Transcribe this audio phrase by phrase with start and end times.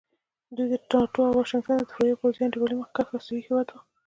[0.55, 3.79] دوی د ناټو او واشنګټن د دفاعي او پوځي انډیوالۍ مخکښ اسیایي هېواد وو.